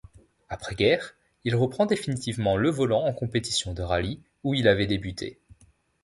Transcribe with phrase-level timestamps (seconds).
[0.49, 1.13] Après-guerre,
[1.43, 5.37] il reprend définitivement le volant en compétitions de rallyes, où il avait débuté.